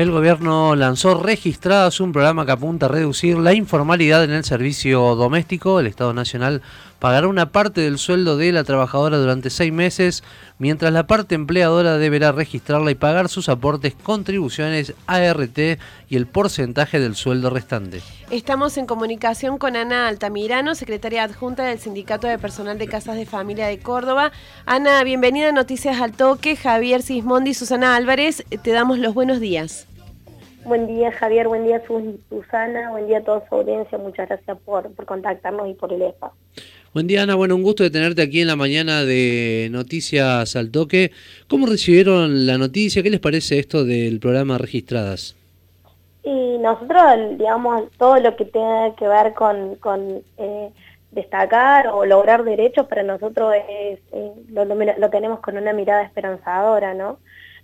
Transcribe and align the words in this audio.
El 0.00 0.12
gobierno 0.12 0.76
lanzó 0.76 1.22
registradas 1.22 2.00
un 2.00 2.12
programa 2.12 2.46
que 2.46 2.52
apunta 2.52 2.86
a 2.86 2.88
reducir 2.88 3.36
la 3.36 3.52
informalidad 3.52 4.24
en 4.24 4.30
el 4.30 4.44
servicio 4.44 5.14
doméstico. 5.14 5.78
El 5.78 5.88
Estado 5.88 6.14
Nacional 6.14 6.62
pagará 7.00 7.28
una 7.28 7.52
parte 7.52 7.82
del 7.82 7.98
sueldo 7.98 8.38
de 8.38 8.50
la 8.50 8.64
trabajadora 8.64 9.18
durante 9.18 9.50
seis 9.50 9.70
meses, 9.74 10.24
mientras 10.58 10.90
la 10.94 11.06
parte 11.06 11.34
empleadora 11.34 11.98
deberá 11.98 12.32
registrarla 12.32 12.90
y 12.90 12.94
pagar 12.94 13.28
sus 13.28 13.50
aportes, 13.50 13.94
contribuciones, 14.02 14.94
ART 15.06 15.58
y 16.08 16.16
el 16.16 16.26
porcentaje 16.26 16.98
del 16.98 17.14
sueldo 17.14 17.50
restante. 17.50 18.00
Estamos 18.30 18.78
en 18.78 18.86
comunicación 18.86 19.58
con 19.58 19.76
Ana 19.76 20.08
Altamirano, 20.08 20.74
secretaria 20.74 21.24
adjunta 21.24 21.64
del 21.64 21.78
Sindicato 21.78 22.26
de 22.26 22.38
Personal 22.38 22.78
de 22.78 22.86
Casas 22.86 23.16
de 23.16 23.26
Familia 23.26 23.66
de 23.66 23.78
Córdoba. 23.80 24.32
Ana, 24.64 25.04
bienvenida 25.04 25.50
a 25.50 25.52
Noticias 25.52 26.00
al 26.00 26.12
Toque. 26.12 26.56
Javier 26.56 27.02
Sismondi 27.02 27.50
y 27.50 27.54
Susana 27.54 27.96
Álvarez, 27.96 28.44
te 28.62 28.70
damos 28.70 28.98
los 28.98 29.12
buenos 29.12 29.40
días. 29.40 29.88
Buen 30.64 30.86
día 30.86 31.10
Javier, 31.12 31.48
buen 31.48 31.64
día 31.64 31.82
Susana, 31.86 32.90
buen 32.90 33.06
día 33.06 33.18
a 33.18 33.22
toda 33.22 33.48
su 33.48 33.54
audiencia, 33.54 33.96
muchas 33.96 34.28
gracias 34.28 34.58
por, 34.64 34.94
contactarnos 35.06 35.68
y 35.68 35.74
por 35.74 35.92
el 35.92 36.02
espacio. 36.02 36.38
Buen 36.92 37.06
día 37.06 37.22
Ana, 37.22 37.34
bueno, 37.34 37.56
un 37.56 37.62
gusto 37.62 37.82
de 37.82 37.90
tenerte 37.90 38.20
aquí 38.20 38.42
en 38.42 38.48
la 38.48 38.56
mañana 38.56 39.04
de 39.04 39.68
Noticias 39.70 40.56
al 40.56 40.70
Toque. 40.70 41.12
¿Cómo 41.48 41.66
recibieron 41.66 42.46
la 42.46 42.58
noticia? 42.58 43.02
¿Qué 43.02 43.10
les 43.10 43.20
parece 43.20 43.58
esto 43.58 43.84
del 43.84 44.20
programa 44.20 44.58
Registradas? 44.58 45.34
Y 46.24 46.58
nosotros, 46.58 47.38
digamos, 47.38 47.90
todo 47.96 48.20
lo 48.20 48.36
que 48.36 48.44
tenga 48.44 48.94
que 48.96 49.08
ver 49.08 49.32
con, 49.32 49.76
con 49.76 50.22
eh, 50.36 50.70
destacar 51.12 51.88
o 51.88 52.04
lograr 52.04 52.44
derechos 52.44 52.86
para 52.86 53.02
nosotros 53.02 53.54
es, 53.54 53.98
eh, 54.12 54.32
lo, 54.50 54.64
lo 54.66 55.10
tenemos 55.10 55.40
con 55.40 55.56
una 55.56 55.72
mirada 55.72 56.02
esperanzadora, 56.02 56.92
¿no? 56.92 57.18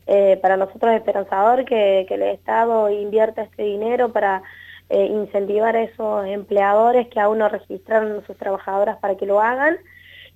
Eh, 0.07 0.39
para 0.41 0.57
nosotros 0.57 0.93
es 0.93 0.99
esperanzador 0.99 1.65
que, 1.65 2.07
el 2.09 2.23
Estado 2.23 2.91
invierta 2.91 3.43
este 3.43 3.65
dinero 3.65 4.12
para 4.12 4.43
eh, 4.89 5.07
incentivar 5.07 5.77
a 5.77 5.83
esos 5.83 6.27
empleadores 6.27 7.09
que 7.09 7.21
aún 7.21 7.39
no 7.39 7.49
registraron 7.49 8.19
a 8.19 8.27
sus 8.27 8.37
trabajadoras 8.37 8.99
para 8.99 9.17
que 9.17 9.27
lo 9.27 9.41
hagan 9.41 9.79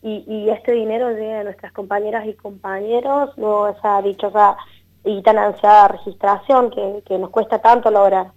y, 0.03 0.49
este 0.49 0.73
dinero 0.73 1.11
llegue 1.11 1.35
a 1.35 1.45
nuestras 1.45 1.73
compañeras 1.73 2.27
y 2.27 2.33
compañeros, 2.33 3.31
luego 3.37 3.69
esa 3.69 4.01
dichosa 4.01 4.57
y 5.05 5.23
tan 5.23 5.39
ansiada 5.39 5.89
registración 5.89 6.71
que 7.05 7.19
nos 7.19 7.31
cuesta 7.31 7.61
tanto 7.61 7.91
lograr. 7.91 8.33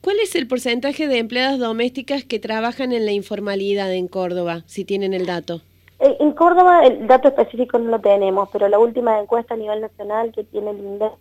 ¿Cuál 0.00 0.18
es 0.18 0.34
el 0.34 0.48
porcentaje 0.48 1.06
de 1.06 1.18
empleadas 1.18 1.58
domésticas 1.58 2.24
que 2.24 2.40
trabajan 2.40 2.92
en 2.92 3.06
la 3.06 3.12
informalidad 3.12 3.92
en 3.92 4.08
Córdoba, 4.08 4.62
si 4.66 4.84
tienen 4.84 5.14
el 5.14 5.26
dato? 5.26 5.60
Eh, 6.02 6.16
en 6.18 6.32
Córdoba 6.32 6.84
el 6.84 7.06
dato 7.06 7.28
específico 7.28 7.78
no 7.78 7.88
lo 7.92 8.00
tenemos, 8.00 8.48
pero 8.52 8.68
la 8.68 8.80
última 8.80 9.20
encuesta 9.20 9.54
a 9.54 9.56
nivel 9.56 9.80
nacional 9.80 10.32
que 10.32 10.42
tiene 10.42 10.70
el 10.70 10.78
INDEC, 10.78 11.12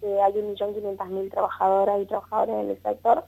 que 0.00 0.06
hay 0.06 0.32
1.500.000 0.32 1.30
trabajadoras 1.30 2.00
y 2.00 2.06
trabajadores 2.06 2.54
en 2.54 2.70
el 2.70 2.82
sector, 2.82 3.24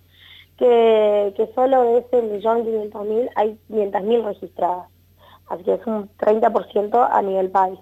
que, 0.57 1.49
solo 1.55 1.83
de 1.83 1.99
ese 1.99 2.23
1.500.000 2.23 3.29
hay 3.37 3.59
500.000 3.69 4.25
registradas. 4.25 4.89
Así 5.49 5.65
que 5.65 5.75
es 5.75 5.87
un 5.87 6.09
30% 6.17 7.09
a 7.13 7.23
nivel 7.23 7.51
país. 7.51 7.79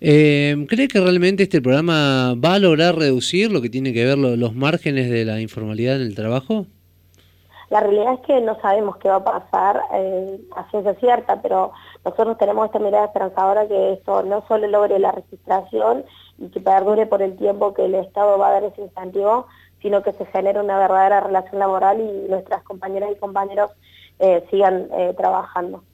Eh, 0.00 0.54
¿Cree 0.68 0.86
que 0.86 1.00
realmente 1.00 1.42
este 1.42 1.60
programa 1.60 2.36
va 2.36 2.54
a 2.54 2.58
lograr 2.60 2.94
reducir 2.94 3.50
lo 3.50 3.60
que 3.60 3.68
tiene 3.68 3.92
que 3.92 4.04
ver 4.04 4.16
los 4.16 4.54
márgenes 4.54 5.10
de 5.10 5.24
la 5.24 5.40
informalidad 5.40 5.96
en 5.96 6.02
el 6.02 6.14
trabajo? 6.14 6.66
La 7.70 7.78
realidad 7.78 8.14
es 8.14 8.20
que 8.20 8.40
no 8.40 8.60
sabemos 8.60 8.96
qué 8.96 9.08
va 9.08 9.16
a 9.16 9.24
pasar 9.24 9.80
eh, 9.94 10.40
a 10.56 10.68
ciencia 10.70 10.94
cierta, 10.94 11.40
pero 11.40 11.72
nosotros 12.04 12.36
tenemos 12.36 12.66
esta 12.66 12.80
mirada 12.80 13.06
esperanzadora 13.06 13.68
que 13.68 13.92
esto 13.92 14.24
no 14.24 14.44
solo 14.48 14.66
logre 14.66 14.98
la 14.98 15.12
registración 15.12 16.04
y 16.38 16.48
que 16.48 16.60
perdure 16.60 17.06
por 17.06 17.22
el 17.22 17.36
tiempo 17.36 17.72
que 17.72 17.84
el 17.84 17.94
Estado 17.94 18.38
va 18.38 18.48
a 18.48 18.52
dar 18.52 18.64
ese 18.64 18.82
incentivo, 18.82 19.46
sino 19.80 20.02
que 20.02 20.12
se 20.12 20.26
genere 20.26 20.60
una 20.60 20.78
verdadera 20.78 21.20
relación 21.20 21.60
laboral 21.60 22.00
y 22.00 22.28
nuestras 22.28 22.64
compañeras 22.64 23.12
y 23.12 23.20
compañeros 23.20 23.70
eh, 24.18 24.44
sigan 24.50 24.88
eh, 24.92 25.14
trabajando. 25.16 25.84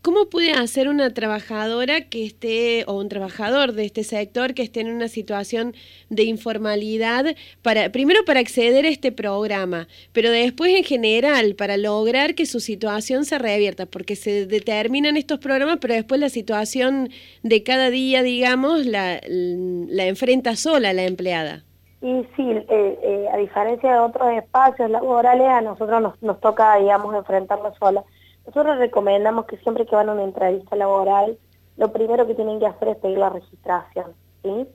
¿Cómo 0.00 0.26
puede 0.26 0.52
hacer 0.52 0.88
una 0.88 1.12
trabajadora 1.12 2.02
que 2.02 2.24
esté, 2.24 2.84
o 2.86 2.94
un 2.94 3.08
trabajador 3.08 3.72
de 3.72 3.84
este 3.84 4.04
sector 4.04 4.54
que 4.54 4.62
esté 4.62 4.80
en 4.80 4.90
una 4.90 5.08
situación 5.08 5.74
de 6.08 6.22
informalidad, 6.22 7.34
para, 7.62 7.90
primero 7.90 8.20
para 8.24 8.38
acceder 8.38 8.84
a 8.84 8.90
este 8.90 9.10
programa, 9.10 9.88
pero 10.12 10.30
después 10.30 10.72
en 10.72 10.84
general 10.84 11.56
para 11.56 11.76
lograr 11.76 12.36
que 12.36 12.46
su 12.46 12.60
situación 12.60 13.24
se 13.24 13.38
revierta? 13.38 13.86
Porque 13.86 14.14
se 14.14 14.46
determinan 14.46 15.16
estos 15.16 15.40
programas, 15.40 15.78
pero 15.80 15.94
después 15.94 16.20
la 16.20 16.28
situación 16.28 17.08
de 17.42 17.64
cada 17.64 17.90
día, 17.90 18.22
digamos, 18.22 18.86
la, 18.86 19.18
enfrenta 19.26 20.54
sola 20.54 20.92
la 20.92 21.06
empleada. 21.06 21.64
Y 22.02 22.24
sí, 22.36 22.48
eh, 22.48 22.66
eh, 22.68 23.26
a 23.32 23.36
diferencia 23.36 23.94
de 23.94 23.98
otros 23.98 24.30
espacios 24.30 24.88
laborales, 24.90 25.48
a 25.48 25.60
nosotros 25.60 26.00
nos, 26.00 26.22
nos 26.22 26.40
toca, 26.40 26.76
digamos, 26.76 27.12
enfrentarla 27.16 27.74
sola. 27.80 28.04
Nosotros 28.48 28.78
recomendamos 28.78 29.44
que 29.44 29.58
siempre 29.58 29.84
que 29.84 29.94
van 29.94 30.08
a 30.08 30.12
una 30.12 30.24
entrevista 30.24 30.74
laboral, 30.74 31.36
lo 31.76 31.92
primero 31.92 32.26
que 32.26 32.34
tienen 32.34 32.58
que 32.58 32.64
hacer 32.64 32.88
es 32.88 32.96
pedir 32.96 33.18
la 33.18 33.28
registración, 33.28 34.14
¿sí? 34.42 34.66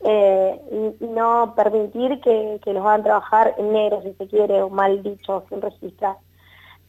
Eh, 0.00 0.96
no 1.00 1.52
permitir 1.54 2.22
que, 2.22 2.58
los 2.64 2.86
hagan 2.86 3.02
trabajar 3.02 3.54
en 3.58 3.70
negro, 3.70 4.00
si 4.00 4.14
se 4.14 4.26
quiere, 4.28 4.62
o 4.62 4.70
mal 4.70 5.02
dicho, 5.02 5.44
sin 5.50 5.60
registrar. 5.60 6.16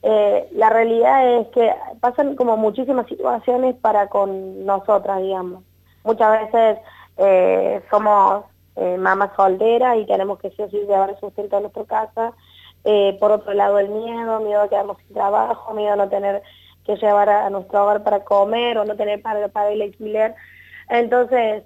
Eh, 0.02 0.48
la 0.54 0.70
realidad 0.70 1.40
es 1.42 1.48
que 1.50 1.76
pasan 2.00 2.38
como 2.38 2.56
muchísimas 2.56 3.06
situaciones 3.08 3.76
para 3.76 4.08
con 4.08 4.66
nosotras, 4.66 5.22
digamos. 5.22 5.62
Muchas 6.06 6.40
veces 6.40 6.80
eh, 7.18 7.82
somos 7.92 8.46
mamás 8.98 9.32
solteras 9.36 9.98
y 9.98 10.06
tenemos 10.06 10.40
que 10.40 10.52
sí 10.52 10.62
o 10.62 10.70
sí 10.70 10.78
llevar 10.78 11.10
el 11.10 11.20
sustento 11.20 11.58
a 11.58 11.60
nuestra 11.60 11.84
casa 11.84 12.34
eh, 12.84 13.18
por 13.20 13.32
otro 13.32 13.54
lado 13.54 13.80
el 13.80 13.90
miedo, 13.90 14.40
miedo 14.42 14.62
a 14.62 14.70
quedarnos 14.70 14.98
sin 14.98 15.14
trabajo, 15.14 15.74
miedo 15.74 15.94
a 15.94 15.98
no 15.98 16.10
tener 16.10 16.44
que 16.86 16.96
llevar 16.98 17.30
a, 17.30 17.50
nuestro 17.50 17.84
hogar 17.84 18.04
para 18.04 18.24
comer 18.24 18.78
o 18.78 18.86
no 18.86 18.96
tener 18.96 19.22
para 19.22 19.72
el 19.72 19.82
alquiler. 19.82 20.36
Entonces, 20.90 21.64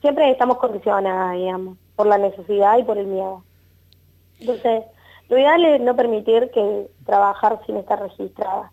siempre 0.00 0.30
estamos 0.30 0.58
condicionadas, 0.58 1.36
digamos, 1.36 1.76
por 1.96 2.06
la 2.06 2.18
necesidad 2.18 2.78
y 2.78 2.84
por 2.84 2.98
el 2.98 3.06
miedo. 3.06 3.42
Entonces, 4.38 4.84
lo 5.28 5.38
ideal 5.38 5.64
es 5.64 5.80
no 5.80 5.96
permitir 5.96 6.50
que 6.50 6.88
trabajar 7.04 7.60
sin 7.66 7.76
estar 7.76 8.00
registrada. 8.00 8.72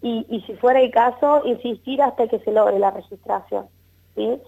Y, 0.00 0.26
y 0.28 0.40
si 0.42 0.54
fuera 0.54 0.80
el 0.80 0.90
caso, 0.90 1.42
insistir 1.44 2.02
hasta 2.02 2.26
que 2.26 2.40
se 2.40 2.52
logre 2.52 2.78
la 2.78 2.90
registración. 2.90 3.66
¿sí? 4.16 4.40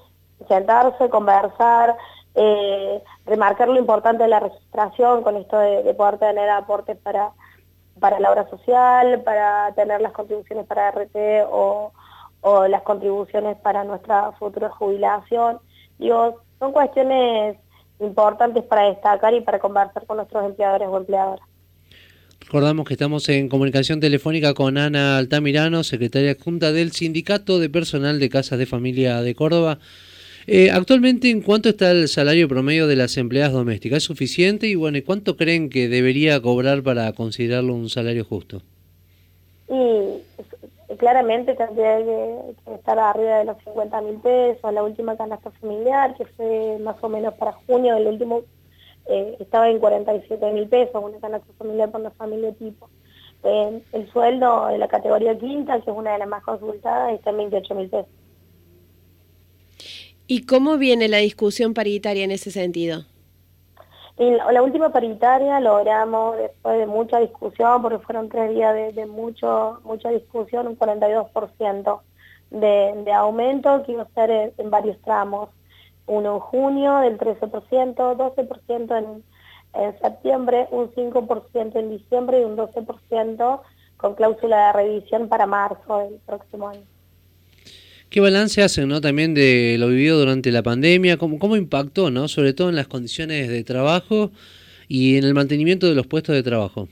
Sentarse, 0.49 1.09
conversar, 1.11 1.97
eh, 2.35 3.03
remarcar 3.27 3.69
lo 3.69 3.79
importante 3.79 4.25
de 4.25 4.29
la 4.29 4.41
registración 4.41 5.23
con 5.23 5.37
esto 5.37 5.59
de, 5.59 5.95
poder 5.95 6.19
tener 6.19 6.51
aportes 6.51 6.97
para, 6.97 7.33
para 8.01 8.19
la 8.19 8.31
obra 8.31 8.49
social, 8.51 9.23
para 9.23 9.73
tener 9.75 10.01
las 10.01 10.13
contribuciones 10.13 10.67
para 10.67 10.91
RT 10.91 11.47
o, 11.51 11.93
las 12.69 12.83
contribuciones 12.83 13.57
para 13.59 13.85
nuestra 13.85 14.33
futura 14.33 14.69
jubilación. 14.69 15.61
Digo, 15.99 16.43
son 16.59 16.73
cuestiones 16.73 17.57
importantes 18.01 18.63
para 18.65 18.91
destacar 18.91 19.33
y 19.33 19.41
para 19.41 19.59
conversar 19.59 20.05
con 20.05 20.19
nuestros 20.19 20.45
empleadores 20.45 20.89
o 20.89 20.97
empleadoras. 20.99 21.49
Recordamos 22.41 22.87
que 22.87 22.95
estamos 22.95 23.27
en 23.31 23.49
comunicación 23.49 24.01
telefónica 24.01 24.53
con 24.53 24.77
Ana 24.77 25.17
Altamirano, 25.17 25.83
secretaria 25.85 26.33
adjunta 26.33 26.73
del 26.73 26.93
Sindicato 26.93 27.59
de 27.59 27.71
Personal 27.71 28.21
de 28.21 28.29
Casas 28.29 28.59
de 28.59 28.67
Familia 28.67 29.23
de 29.23 29.35
Córdoba. 29.35 29.79
Eh, 30.47 30.71
actualmente, 30.71 31.31
¿en 31.31 31.41
cuánto 31.41 31.71
está 31.71 31.91
el 31.91 32.09
salario 32.09 32.49
promedio 32.49 32.87
de 32.87 32.97
las 32.97 33.17
empleadas 33.17 33.53
domésticas? 33.53 33.99
¿Es 33.99 34.05
suficiente? 34.05 34.67
Y 34.67 34.75
bueno, 34.75 34.99
¿cuánto 35.05 35.37
creen 35.37 35.71
que 35.71 35.89
debería 35.89 36.41
cobrar 36.41 36.83
para 36.83 37.13
considerarlo 37.13 37.75
un 37.75 37.89
salario 37.89 38.25
justo? 38.25 38.61
Y 39.69 40.97
claramente 40.99 41.55
tendría 41.55 41.97
que, 41.99 42.75
estar 42.75 42.99
arriba 42.99 43.39
de 43.39 43.45
los 43.47 43.57
50 43.65 44.01
mil 44.03 44.17
pesos. 44.17 44.73
La 44.73 44.83
última 44.83 45.17
canasta 45.17 45.51
familiar, 45.53 46.15
que 46.15 46.27
fue 46.27 46.79
más 46.81 46.97
o 47.01 47.09
menos 47.09 47.35
para 47.35 47.53
junio, 47.53 47.97
el 47.97 48.07
último 48.07 48.43
eh, 49.07 49.37
estaba 49.41 49.71
en 49.71 49.79
47 49.79 50.53
mil 50.53 50.69
pesos, 50.69 51.03
una 51.03 51.19
canasta 51.19 51.53
familiar 51.59 51.91
por 51.91 52.03
la 52.03 52.11
familia 52.11 52.53
tipo. 52.53 52.91
Eh, 53.45 53.83
el 53.93 54.11
sueldo 54.11 54.67
de 54.69 54.79
la 54.79 54.89
categoría 54.89 55.39
quinta, 55.39 55.81
que 55.81 55.91
es 55.91 55.97
una 55.97 56.13
de 56.13 56.19
las 56.19 56.29
más 56.29 56.43
consultadas, 56.43 57.15
está 57.15 57.31
en 57.31 57.37
28 57.39 57.75
mil 57.75 57.89
pesos. 57.89 58.09
¿Y 60.27 60.47
cómo 60.47 60.79
viene 60.79 61.09
la 61.09 61.19
discusión 61.19 61.75
paritaria 61.75 62.25
en 62.25 62.31
ese 62.31 62.51
sentido? 62.51 63.05
En 64.17 64.39
la, 64.39 64.63
última 64.63 64.91
paritaria 64.91 65.59
logramos, 65.61 66.37
después 66.39 66.79
de 66.79 66.87
mucha 66.87 67.19
discusión, 67.19 67.83
porque 67.83 67.99
fueron 67.99 68.29
tres 68.29 68.55
días 68.55 68.95
de, 68.95 69.07
mucho, 69.07 69.81
mucha 69.85 70.09
discusión, 70.11 70.69
un 70.69 70.79
42% 70.79 72.01
de, 72.51 73.03
de 73.05 73.13
aumento 73.13 73.83
que 73.83 73.93
iba 73.93 74.05
a 74.05 74.15
ser 74.15 74.53
en, 74.57 74.71
varios 74.71 75.01
tramos. 75.03 75.51
Uno 76.07 76.35
en 76.35 76.41
junio 76.41 76.99
del 76.99 77.19
13%, 77.19 77.95
12% 77.97 78.99
en, 78.99 79.25
en 79.75 79.99
septiembre, 79.99 80.69
un 80.71 80.91
5% 80.93 81.77
en 81.77 81.91
diciembre 81.91 82.41
y 82.41 82.45
un 82.45 82.57
12% 82.57 83.61
con 83.97 84.15
cláusula 84.15 84.69
de 84.69 84.73
revisión 84.75 85.29
para 85.29 85.47
marzo 85.47 85.99
del 85.99 86.21
próximo 86.25 86.69
año. 86.69 86.94
¿Qué 88.15 88.21
balance 88.21 88.63
hacen 88.63 88.87
¿no? 88.87 89.01
también 89.01 89.35
de 89.35 89.75
lo 89.77 89.89
vivido 89.89 90.17
durante 90.17 90.53
la 90.53 90.63
pandemia? 90.63 91.17
¿Cómo, 91.17 91.57
impactó, 91.57 92.13
¿no? 92.13 92.29
sobre 92.29 92.53
todo 92.53 92.69
en 92.69 92.77
las 92.77 92.87
condiciones 92.87 93.49
de 93.49 93.65
trabajo 93.65 94.31
y 94.87 95.19
en 95.19 95.25
el 95.25 95.35
mantenimiento 95.35 95.89
de 95.89 95.97
los 95.97 96.07
puestos 96.07 96.33
de 96.33 96.45
trabajo? 96.45 96.87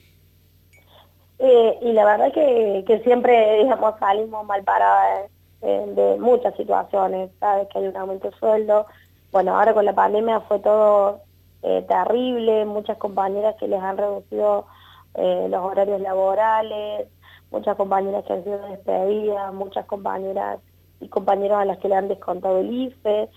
Eh, 1.38 1.78
y 1.80 1.92
la 1.92 2.04
verdad 2.06 2.32
que, 2.32 2.82
que 2.88 2.98
siempre, 3.04 3.62
digamos, 3.62 3.94
salimos 4.00 4.44
mal 4.46 4.64
paradas 4.64 5.30
de 5.60 6.16
muchas 6.18 6.56
situaciones, 6.56 7.30
sabes 7.38 7.68
que 7.68 7.78
hay 7.78 7.86
un 7.86 7.96
aumento 7.96 8.28
de 8.28 8.36
sueldo. 8.38 8.86
Bueno, 9.30 9.56
ahora 9.56 9.74
con 9.74 9.84
la 9.84 9.94
pandemia 9.94 10.40
fue 10.40 10.58
todo 10.58 11.20
eh, 11.62 11.84
terrible, 11.86 12.64
muchas 12.64 12.98
compañeras 12.98 13.54
que 13.60 13.68
les 13.68 13.80
han 13.80 13.96
reducido 13.96 14.66
eh, 15.14 15.46
los 15.48 15.62
horarios 15.62 16.00
laborales, 16.00 17.06
muchas 17.52 17.76
compañeras 17.76 18.24
que 18.24 18.32
han 18.32 18.42
sido 18.42 18.58
despedidas, 18.66 19.54
muchas 19.54 19.86
compañeras 19.86 20.58
y 21.02 21.08
compañeros 21.08 21.58
a 21.58 21.64
las 21.64 21.78
que 21.78 21.88
le 21.88 21.96
han 21.96 22.08
descontado 22.08 22.58
el 22.58 22.72
IFE, 22.72 23.28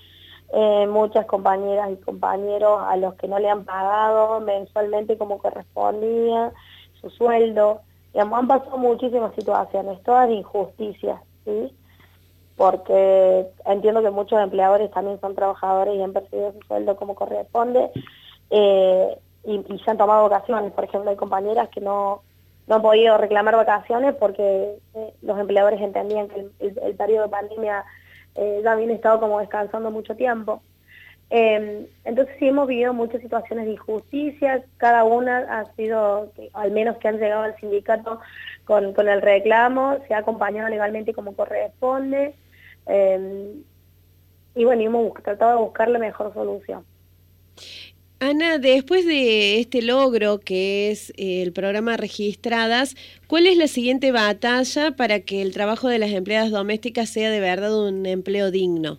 eh, 0.52 0.86
muchas 0.86 1.26
compañeras 1.26 1.90
y 1.90 1.96
compañeros 1.96 2.80
a 2.82 2.96
los 2.96 3.14
que 3.14 3.28
no 3.28 3.38
le 3.38 3.50
han 3.50 3.64
pagado 3.64 4.40
mensualmente 4.40 5.18
como 5.18 5.38
correspondía 5.38 6.52
su 7.00 7.10
sueldo. 7.10 7.80
Digamos, 8.12 8.38
han 8.38 8.48
pasado 8.48 8.78
muchísimas 8.78 9.34
situaciones, 9.34 10.02
todas 10.02 10.30
injusticias, 10.30 11.20
¿sí? 11.44 11.72
porque 12.56 13.46
entiendo 13.66 14.02
que 14.02 14.10
muchos 14.10 14.40
empleadores 14.40 14.90
también 14.90 15.20
son 15.20 15.34
trabajadores 15.34 15.94
y 15.94 16.02
han 16.02 16.12
percibido 16.12 16.52
su 16.52 16.60
sueldo 16.66 16.96
como 16.96 17.14
corresponde 17.14 17.90
eh, 18.50 19.18
y, 19.44 19.78
se 19.78 19.90
han 19.90 19.98
tomado 19.98 20.28
vacaciones. 20.28 20.72
Por 20.72 20.84
ejemplo, 20.84 21.10
hay 21.10 21.16
compañeras 21.16 21.68
que 21.68 21.80
no, 21.80 22.22
no 22.66 22.76
han 22.76 22.82
podido 22.82 23.18
reclamar 23.18 23.56
vacaciones 23.56 24.14
porque 24.14 24.78
eh, 24.94 25.14
los 25.22 25.38
empleadores 25.38 25.80
entendían 25.80 26.28
que 26.28 26.48
el, 26.60 26.75
de 26.96 27.28
pandemia 27.28 27.84
eh, 28.34 28.60
ya 28.62 28.72
habían 28.72 28.90
estado 28.90 29.20
como 29.20 29.40
descansando 29.40 29.90
mucho 29.90 30.14
tiempo. 30.16 30.62
Em, 31.28 31.86
entonces 32.04 32.36
sí 32.38 32.48
hemos 32.48 32.68
vivido 32.68 32.94
muchas 32.94 33.20
situaciones 33.20 33.66
de 33.66 33.72
injusticia, 33.72 34.64
cada 34.76 35.04
una 35.04 35.38
ha 35.58 35.64
sido, 35.74 36.30
al 36.52 36.70
menos 36.70 36.98
que 36.98 37.08
han 37.08 37.18
llegado 37.18 37.42
al 37.42 37.56
sindicato 37.56 38.20
con, 38.64 38.92
con 38.92 39.08
el 39.08 39.20
reclamo, 39.22 39.98
se 40.06 40.14
ha 40.14 40.18
acompañado 40.18 40.68
legalmente 40.68 41.12
como 41.12 41.34
corresponde, 41.34 42.34
Em, 42.86 43.64
y 44.54 44.64
bueno, 44.64 44.82
hemos 44.82 45.14
tratado 45.22 45.56
de 45.56 45.62
buscar 45.64 45.88
la 45.88 45.98
mejor 45.98 46.32
solución. 46.32 46.84
Ana, 48.18 48.56
después 48.56 49.04
de 49.04 49.60
este 49.60 49.82
logro 49.82 50.38
que 50.38 50.90
es 50.90 51.10
eh, 51.18 51.42
el 51.42 51.52
programa 51.52 51.98
Registradas, 51.98 52.94
¿cuál 53.26 53.46
es 53.46 53.58
la 53.58 53.66
siguiente 53.66 54.10
batalla 54.10 54.92
para 54.92 55.20
que 55.20 55.42
el 55.42 55.52
trabajo 55.52 55.88
de 55.88 55.98
las 55.98 56.10
empleadas 56.10 56.50
domésticas 56.50 57.10
sea 57.10 57.30
de 57.30 57.40
verdad 57.40 57.78
un 57.78 58.06
empleo 58.06 58.50
digno? 58.50 58.96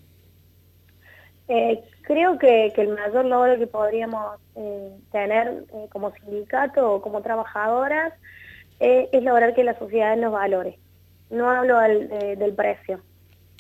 Eh, 1.47 1.83
creo 2.01 2.37
que, 2.37 2.67
el 2.77 2.89
mayor 2.89 3.25
logro 3.25 3.57
que 3.57 3.65
podríamos 3.65 4.39
eh, 4.55 4.91
tener 5.11 5.63
como 5.89 6.13
sindicato 6.13 6.93
o 6.93 7.01
como 7.01 7.23
trabajadoras 7.23 8.13
es 8.79 9.23
lograr 9.23 9.55
que 9.55 9.63
la 9.63 9.79
sociedad 9.79 10.15
nos 10.15 10.31
valore. 10.31 10.77
No 11.31 11.49
hablo 11.49 11.79
del 11.79 12.53
precio, 12.53 13.01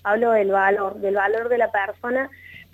hablo 0.03 0.29
del 0.33 0.51
valor, 0.51 0.97
del 0.97 1.15
valor 1.15 1.49
de 1.49 1.57
la 1.57 1.71
persona 1.71 2.29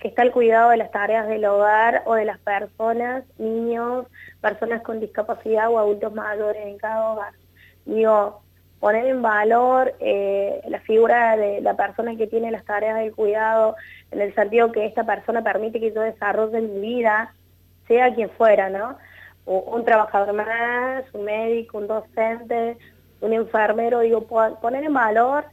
está 0.08 0.22
al 0.22 0.32
cuidado 0.32 0.70
de 0.70 0.76
las 0.76 0.90
tareas 0.90 1.26
del 1.26 1.44
hogar 1.46 2.02
o 2.04 2.14
de 2.14 2.26
las 2.26 2.38
personas, 2.38 3.24
niños, 3.38 4.06
personas 4.40 4.82
con 4.82 5.00
discapacidad 5.00 5.70
o 5.70 5.78
adultos 5.78 6.14
mayores 6.14 6.66
en 6.66 6.76
cada 6.76 7.12
hogar. 7.12 7.32
Digo, 7.86 8.42
poner 8.80 9.06
en 9.06 9.22
valor 9.22 9.94
eh, 10.00 10.60
la 10.68 10.80
figura 10.80 11.36
de 11.38 11.62
la 11.62 11.74
persona 11.74 12.16
que 12.16 12.26
tiene 12.26 12.50
las 12.50 12.66
tareas 12.66 12.98
del 12.98 13.14
cuidado, 13.14 13.76
en 14.10 14.20
el 14.20 14.34
sentido 14.34 14.72
que 14.72 14.84
esta 14.84 15.04
persona 15.04 15.42
permite 15.42 15.80
que 15.80 15.92
yo 15.92 16.02
desarrolle 16.02 16.60
mi 16.60 16.80
vida, 16.80 17.34
sea 17.88 18.14
quien 18.14 18.28
fuera, 18.30 18.68
¿no? 18.68 18.96
un 19.46 19.84
trabajador 19.84 20.32
más, 20.32 21.04
un 21.12 21.24
médico, 21.24 21.76
un 21.76 21.86
docente, 21.86 22.78
un 23.20 23.32
enfermero, 23.34 24.00
digo, 24.00 24.26
poner 24.26 24.84
en 24.84 24.94
valor 24.94 25.44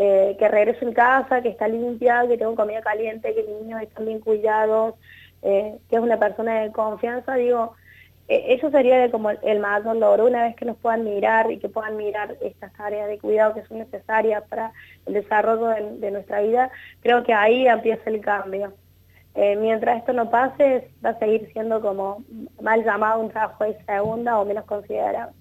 eh, 0.00 0.36
que 0.38 0.46
regreso 0.46 0.84
en 0.86 0.92
casa, 0.92 1.42
que 1.42 1.48
está 1.48 1.66
limpia, 1.66 2.24
que 2.28 2.38
tengo 2.38 2.54
comida 2.54 2.80
caliente, 2.82 3.34
que 3.34 3.42
mis 3.42 3.62
niños 3.62 3.82
están 3.82 4.06
bien 4.06 4.20
cuidados, 4.20 4.94
eh, 5.42 5.76
que 5.90 5.96
es 5.96 6.00
una 6.00 6.20
persona 6.20 6.60
de 6.60 6.70
confianza, 6.70 7.34
digo, 7.34 7.74
eh, 8.28 8.54
eso 8.54 8.70
sería 8.70 9.10
como 9.10 9.30
el, 9.30 9.58
mayor 9.58 9.96
logro, 9.96 10.26
una 10.26 10.44
vez 10.44 10.54
que 10.54 10.66
nos 10.66 10.76
puedan 10.76 11.02
mirar 11.02 11.50
y 11.50 11.58
que 11.58 11.68
puedan 11.68 11.96
mirar 11.96 12.36
estas 12.42 12.70
áreas 12.78 13.08
de 13.08 13.18
cuidado 13.18 13.54
que 13.54 13.64
son 13.64 13.78
necesarias 13.78 14.44
para 14.48 14.72
el 15.06 15.14
desarrollo 15.14 15.66
de, 15.66 16.10
nuestra 16.12 16.42
vida, 16.42 16.70
creo 17.00 17.24
que 17.24 17.34
ahí 17.34 17.66
empieza 17.66 18.08
el 18.08 18.20
cambio. 18.20 18.74
mientras 19.34 19.98
esto 19.98 20.12
no 20.12 20.30
pase, 20.30 20.92
va 21.04 21.10
a 21.10 21.18
seguir 21.18 21.50
siendo 21.52 21.80
como 21.80 22.22
mal 22.62 22.84
llamado 22.84 23.20
un 23.20 23.30
trabajo 23.30 23.64
de 23.64 23.76
segunda 23.84 24.38
o 24.38 24.44
menos 24.44 24.64
considerado. 24.64 25.32